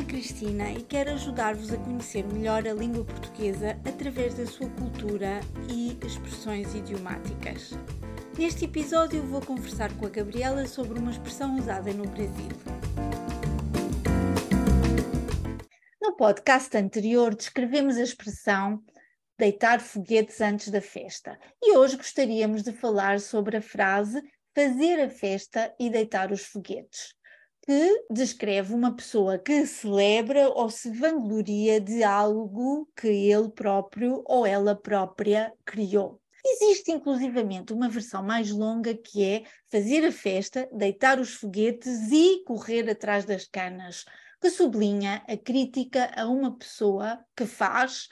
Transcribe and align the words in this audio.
é 0.00 0.04
Cristina 0.04 0.72
e 0.72 0.82
quero 0.82 1.10
ajudar-vos 1.10 1.70
a 1.72 1.76
conhecer 1.76 2.24
melhor 2.24 2.66
a 2.66 2.72
língua 2.72 3.04
portuguesa 3.04 3.78
através 3.86 4.34
da 4.34 4.46
sua 4.46 4.68
cultura 4.70 5.40
e 5.68 5.98
expressões 6.06 6.74
idiomáticas. 6.74 7.72
Neste 8.38 8.64
episódio 8.64 9.22
vou 9.24 9.42
conversar 9.42 9.92
com 9.98 10.06
a 10.06 10.08
Gabriela 10.08 10.66
sobre 10.66 10.98
uma 10.98 11.10
expressão 11.10 11.58
usada 11.58 11.92
no 11.92 12.08
Brasil. 12.08 12.48
No 16.00 16.16
podcast 16.16 16.74
anterior 16.78 17.34
descrevemos 17.34 17.98
a 17.98 18.02
expressão 18.02 18.82
deitar 19.38 19.80
foguetes 19.80 20.40
antes 20.40 20.70
da 20.70 20.80
festa 20.80 21.38
e 21.62 21.76
hoje 21.76 21.98
gostaríamos 21.98 22.62
de 22.62 22.72
falar 22.72 23.20
sobre 23.20 23.58
a 23.58 23.62
frase 23.62 24.22
fazer 24.54 24.98
a 25.00 25.10
festa 25.10 25.74
e 25.78 25.90
deitar 25.90 26.32
os 26.32 26.46
foguetes 26.46 27.19
que 27.62 28.06
descreve 28.10 28.74
uma 28.74 28.94
pessoa 28.94 29.38
que 29.38 29.66
celebra 29.66 30.48
ou 30.48 30.70
se 30.70 30.90
vangloria 30.90 31.80
de 31.80 32.02
algo 32.02 32.88
que 32.96 33.08
ele 33.08 33.50
próprio 33.50 34.22
ou 34.26 34.46
ela 34.46 34.74
própria 34.74 35.52
criou. 35.64 36.20
Existe 36.44 36.90
inclusivamente 36.90 37.72
uma 37.72 37.88
versão 37.88 38.22
mais 38.22 38.50
longa 38.50 38.94
que 38.94 39.22
é 39.22 39.44
fazer 39.70 40.06
a 40.06 40.12
festa, 40.12 40.68
deitar 40.72 41.20
os 41.20 41.34
foguetes 41.34 42.10
e 42.10 42.42
correr 42.44 42.88
atrás 42.88 43.26
das 43.26 43.46
canas, 43.46 44.04
que 44.40 44.48
sublinha 44.48 45.22
a 45.28 45.36
crítica 45.36 46.10
a 46.16 46.26
uma 46.26 46.56
pessoa 46.56 47.22
que 47.36 47.44
faz, 47.44 48.08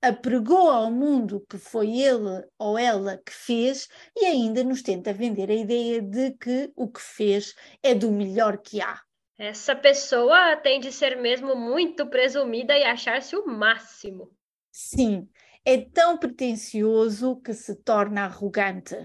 apregou 0.00 0.70
ao 0.70 0.90
mundo 0.90 1.44
que 1.48 1.58
foi 1.58 2.00
ele 2.00 2.44
ou 2.58 2.78
ela 2.78 3.18
que 3.18 3.32
fez 3.32 3.88
e 4.16 4.24
ainda 4.24 4.62
nos 4.62 4.82
tenta 4.82 5.12
vender 5.12 5.50
a 5.50 5.54
ideia 5.54 6.00
de 6.00 6.32
que 6.32 6.72
o 6.76 6.88
que 6.88 7.00
fez 7.00 7.54
é 7.82 7.94
do 7.94 8.10
melhor 8.10 8.58
que 8.58 8.80
há. 8.80 9.00
Essa 9.38 9.76
pessoa 9.76 10.56
tem 10.56 10.80
de 10.80 10.90
ser 10.90 11.16
mesmo 11.16 11.54
muito 11.54 12.08
presumida 12.08 12.76
e 12.76 12.82
achar-se 12.82 13.36
o 13.36 13.46
máximo. 13.46 14.32
Sim, 14.72 15.28
é 15.64 15.78
tão 15.78 16.18
pretensioso 16.18 17.40
que 17.40 17.52
se 17.52 17.76
torna 17.82 18.24
arrogante. 18.24 18.96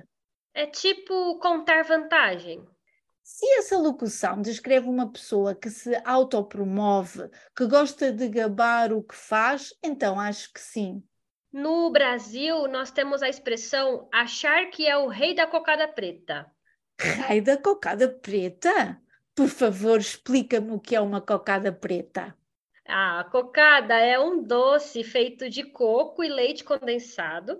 É 0.54 0.66
tipo 0.66 1.38
contar 1.40 1.84
vantagem. 1.84 2.64
Se 3.34 3.48
essa 3.56 3.80
locução 3.80 4.40
descreve 4.44 4.88
uma 4.88 5.12
pessoa 5.12 5.56
que 5.56 5.68
se 5.68 6.00
autopromove, 6.06 7.32
que 7.58 7.66
gosta 7.66 8.12
de 8.12 8.30
gabar 8.30 8.94
o 8.94 9.02
que 9.02 9.16
faz, 9.16 9.74
então 9.84 10.20
acho 10.20 10.54
que 10.54 10.60
sim. 10.60 11.04
No 11.52 11.90
Brasil, 11.90 12.68
nós 12.68 12.92
temos 12.92 13.24
a 13.24 13.28
expressão 13.28 14.08
achar 14.14 14.70
que 14.70 14.86
é 14.88 14.96
o 14.96 15.08
rei 15.08 15.34
da 15.34 15.48
cocada 15.48 15.88
preta. 15.88 16.46
Rei 17.28 17.42
da 17.42 17.58
cocada 17.58 18.08
preta? 18.08 19.02
Por 19.34 19.48
favor, 19.48 20.00
explica-me 20.00 20.72
o 20.72 20.80
que 20.80 20.96
é 20.96 21.02
uma 21.02 21.20
cocada 21.20 21.74
preta. 21.74 22.38
A 22.88 23.24
cocada 23.32 23.96
é 23.96 24.20
um 24.20 24.44
doce 24.44 25.04
feito 25.04 25.50
de 25.50 25.64
coco 25.64 26.24
e 26.24 26.30
leite 26.30 26.64
condensado 26.64 27.60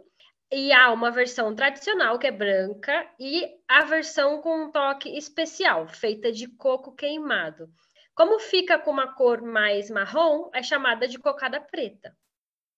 e 0.54 0.72
há 0.72 0.92
uma 0.92 1.10
versão 1.10 1.56
tradicional, 1.56 2.20
que 2.20 2.28
é 2.28 2.32
branca, 2.32 3.10
e 3.20 3.50
a 3.68 3.84
versão 3.86 4.40
com 4.40 4.66
um 4.66 4.72
toque 4.72 5.18
especial, 5.18 5.88
feita 5.88 6.32
de 6.32 6.48
coco 6.48 6.96
queimado. 6.96 7.68
Como 8.14 8.40
fica 8.40 8.78
com 8.78 8.92
uma 8.92 9.16
cor 9.16 9.42
mais 9.42 9.90
marrom, 9.90 10.52
é 10.54 10.62
chamada 10.62 11.08
de 11.08 11.18
cocada 11.18 11.60
preta. 11.60 12.16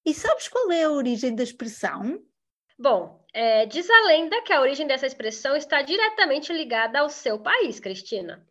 E 0.05 0.13
sabes 0.13 0.47
qual 0.47 0.71
é 0.71 0.83
a 0.83 0.89
origem 0.89 1.35
da 1.35 1.43
expressão? 1.43 2.23
Bom, 2.79 3.25
é, 3.33 3.65
diz 3.65 3.89
a 3.89 4.01
lenda 4.07 4.41
que 4.43 4.53
a 4.53 4.61
origem 4.61 4.87
dessa 4.87 5.05
expressão 5.05 5.55
está 5.55 5.81
diretamente 5.81 6.53
ligada 6.53 6.99
ao 6.99 7.09
seu 7.09 7.39
país, 7.39 7.79
Cristina. 7.79 8.45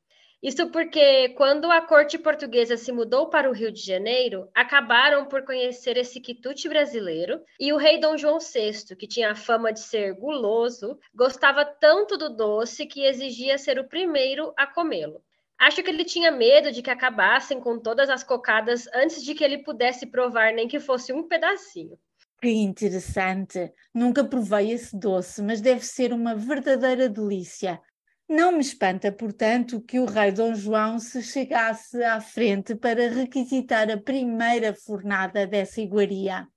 Isso 0.45 0.69
porque, 0.69 1.31
quando 1.31 1.73
a 1.73 1.81
corte 1.81 2.19
portuguesa 2.19 2.77
se 2.77 2.92
mudou 2.92 3.31
para 3.31 3.48
o 3.48 3.53
Rio 3.55 3.73
de 3.73 3.81
Janeiro, 3.81 4.47
acabaram 4.55 5.25
por 5.25 5.42
conhecer 5.42 5.97
esse 5.97 6.20
quitute 6.20 6.69
brasileiro 6.69 7.41
e 7.58 7.73
o 7.73 7.79
rei 7.79 7.98
Dom 7.98 8.14
João 8.18 8.39
VI, 8.39 8.95
que 8.95 9.07
tinha 9.07 9.30
a 9.30 9.35
fama 9.35 9.73
de 9.73 9.80
ser 9.80 10.13
guloso, 10.13 10.98
gostava 11.14 11.64
tanto 11.64 12.18
do 12.18 12.29
doce 12.29 12.85
que 12.85 13.07
exigia 13.07 13.57
ser 13.57 13.79
o 13.79 13.89
primeiro 13.89 14.52
a 14.55 14.67
comê-lo. 14.67 15.23
Acho 15.58 15.83
que 15.83 15.89
ele 15.89 16.05
tinha 16.05 16.30
medo 16.30 16.70
de 16.70 16.83
que 16.83 16.91
acabassem 16.91 17.58
com 17.58 17.79
todas 17.79 18.11
as 18.11 18.23
cocadas 18.23 18.86
antes 18.92 19.24
de 19.24 19.35
que 19.35 19.42
ele 19.42 19.64
pudesse 19.64 20.05
provar 20.05 20.52
nem 20.52 20.68
que 20.68 20.79
fosse 20.79 21.11
um 21.11 21.27
pedacinho. 21.27 21.98
Que 22.42 22.51
interessante! 22.51 23.73
Nunca 23.95 24.23
provei 24.23 24.73
esse 24.73 24.95
doce, 24.95 25.41
mas 25.41 25.63
deve 25.63 25.86
ser 25.86 26.13
uma 26.13 26.35
verdadeira 26.35 27.08
delícia. 27.08 27.80
Não 28.29 28.52
me 28.52 28.61
espanta, 28.61 29.12
portanto, 29.12 29.80
que 29.83 29.98
o 29.98 30.07
rei 30.07 30.33
Dom 30.33 30.55
João 30.55 30.98
se 30.98 31.23
chegasse 31.23 32.02
à 32.02 32.20
frente 32.20 32.74
para 32.74 33.08
requisitar 33.08 33.90
a 33.90 33.98
primeira 33.98 34.74
fornada 34.74 35.46
dessa 35.46 35.80
iguaria. 35.80 36.48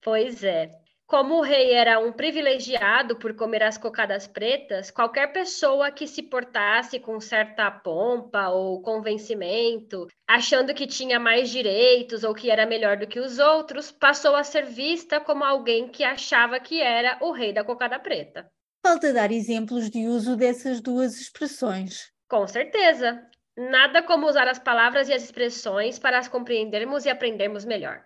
Pois 0.00 0.44
é. 0.44 0.70
Como 1.04 1.36
o 1.36 1.40
rei 1.40 1.72
era 1.72 2.00
um 2.00 2.12
privilegiado 2.12 3.16
por 3.16 3.34
comer 3.34 3.62
as 3.62 3.78
cocadas 3.78 4.26
pretas, 4.26 4.90
qualquer 4.90 5.32
pessoa 5.32 5.90
que 5.92 6.06
se 6.06 6.22
portasse 6.22 6.98
com 6.98 7.20
certa 7.20 7.70
pompa 7.70 8.48
ou 8.48 8.82
convencimento, 8.82 10.08
achando 10.28 10.74
que 10.74 10.86
tinha 10.86 11.20
mais 11.20 11.50
direitos 11.50 12.24
ou 12.24 12.34
que 12.34 12.50
era 12.50 12.66
melhor 12.66 12.96
do 12.96 13.06
que 13.06 13.20
os 13.20 13.38
outros, 13.38 13.92
passou 13.92 14.34
a 14.34 14.42
ser 14.42 14.66
vista 14.66 15.20
como 15.20 15.44
alguém 15.44 15.88
que 15.88 16.02
achava 16.02 16.58
que 16.58 16.80
era 16.80 17.18
o 17.20 17.30
rei 17.30 17.52
da 17.52 17.64
cocada 17.64 18.00
preta. 18.00 18.50
Falta 18.86 19.12
dar 19.12 19.32
exemplos 19.32 19.90
de 19.90 20.06
uso 20.06 20.36
dessas 20.36 20.80
duas 20.80 21.20
expressões. 21.20 22.12
Com 22.28 22.46
certeza. 22.46 23.20
Nada 23.56 24.00
como 24.00 24.28
usar 24.28 24.46
as 24.46 24.60
palavras 24.60 25.08
e 25.08 25.12
as 25.12 25.24
expressões 25.24 25.98
para 25.98 26.20
as 26.20 26.28
compreendermos 26.28 27.04
e 27.04 27.10
aprendermos 27.10 27.64
melhor. 27.64 28.04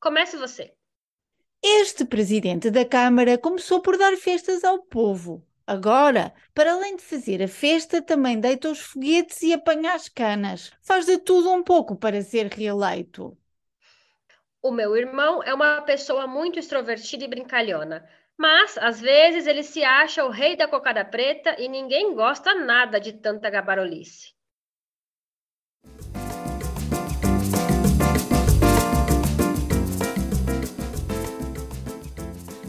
Comece 0.00 0.38
você. 0.38 0.72
Este 1.62 2.06
presidente 2.06 2.70
da 2.70 2.82
Câmara 2.82 3.36
começou 3.36 3.82
por 3.82 3.98
dar 3.98 4.16
festas 4.16 4.64
ao 4.64 4.78
povo. 4.78 5.46
Agora, 5.66 6.32
para 6.54 6.72
além 6.72 6.96
de 6.96 7.02
fazer 7.02 7.42
a 7.42 7.46
festa, 7.46 8.00
também 8.00 8.40
deita 8.40 8.70
os 8.70 8.80
foguetes 8.80 9.42
e 9.42 9.52
apanha 9.52 9.92
as 9.92 10.08
canas. 10.08 10.72
Faz 10.80 11.04
de 11.04 11.18
tudo 11.18 11.52
um 11.52 11.62
pouco 11.62 11.94
para 11.94 12.22
ser 12.22 12.46
reeleito. 12.46 13.36
O 14.62 14.70
meu 14.70 14.96
irmão 14.96 15.42
é 15.42 15.52
uma 15.52 15.82
pessoa 15.82 16.26
muito 16.26 16.58
extrovertida 16.58 17.22
e 17.22 17.28
brincalhona. 17.28 18.08
Mas, 18.38 18.76
às 18.78 19.00
vezes, 19.00 19.46
ele 19.46 19.62
se 19.62 19.84
acha 19.84 20.24
o 20.24 20.30
rei 20.30 20.56
da 20.56 20.66
cocada 20.66 21.04
preta 21.04 21.54
e 21.58 21.68
ninguém 21.68 22.14
gosta 22.14 22.54
nada 22.54 22.98
de 22.98 23.12
tanta 23.12 23.48
gabarolice. 23.50 24.32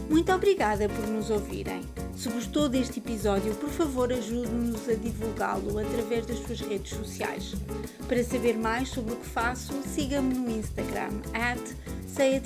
Muito 0.08 0.32
obrigada 0.32 0.88
por 0.88 1.06
nos 1.08 1.28
ouvirem. 1.28 1.82
Se 2.16 2.30
gostou 2.30 2.68
deste 2.68 3.00
episódio, 3.00 3.54
por 3.56 3.68
favor 3.68 4.12
ajude-nos 4.12 4.88
a 4.88 4.94
divulgá-lo 4.94 5.78
através 5.78 6.24
das 6.24 6.38
suas 6.38 6.60
redes 6.60 6.92
sociais. 6.96 7.54
Para 8.06 8.22
saber 8.22 8.56
mais 8.56 8.88
sobre 8.88 9.12
o 9.12 9.16
que 9.16 9.26
faço, 9.26 9.72
siga-me 9.82 10.32
no 10.34 10.50
Instagram, 10.50 11.10
at 11.34 11.60
Say. 12.06 12.40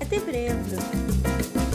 Até 0.00 0.20
breve! 0.20 1.67